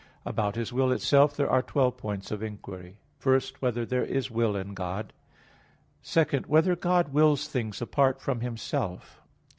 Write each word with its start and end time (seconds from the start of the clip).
About 0.25 0.55
His 0.55 0.73
will 0.73 0.91
itself 0.91 1.35
there 1.37 1.47
are 1.47 1.61
twelve 1.61 1.95
points 1.95 2.31
of 2.31 2.41
inquiry: 2.41 2.97
(1) 3.21 3.39
Whether 3.59 3.85
there 3.85 4.03
is 4.03 4.31
will 4.31 4.55
in 4.55 4.73
God? 4.73 5.13
(2) 6.01 6.25
Whether 6.47 6.75
God 6.75 7.13
wills 7.13 7.47
things 7.47 7.83
apart 7.83 8.19
from 8.19 8.39
Himself? 8.39 9.21